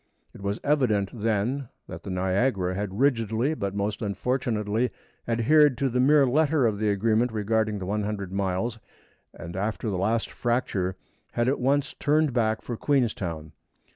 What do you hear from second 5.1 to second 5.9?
adhered to